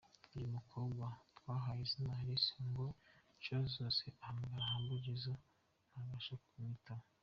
[0.35, 1.05] Uyu mukobwa
[1.37, 2.85] twahaye izina ‘Alice’ ngo
[3.35, 5.33] inshuro zose ahamagara Humble Jizzo
[5.89, 7.03] ntabasha kumwitaba.